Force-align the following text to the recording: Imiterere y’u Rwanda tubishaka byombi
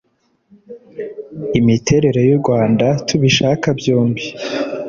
Imiterere 1.59 2.21
y’u 2.29 2.39
Rwanda 2.41 2.85
tubishaka 3.07 3.67
byombi 3.79 4.25